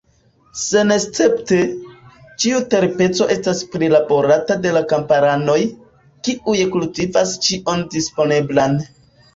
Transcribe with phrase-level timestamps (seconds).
[0.59, 1.59] Senescepte,
[2.43, 5.61] ĉiu terpeco estas prilaborata de la kamparanoj,
[6.29, 8.81] kiuj kultivas ĉion disponeblan.